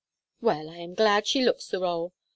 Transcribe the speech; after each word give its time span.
"Well, 0.41 0.67
I 0.67 0.77
am 0.77 0.95
glad 0.95 1.27
she 1.27 1.45
looks 1.45 1.67
the 1.67 1.77
rôle. 1.77 2.13